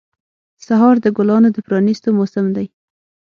سهار 0.65 0.95
د 1.01 1.07
ګلانو 1.17 1.49
د 1.53 1.57
پرانیستو 1.67 2.09
موسم 2.17 2.45
دی. 2.55 2.67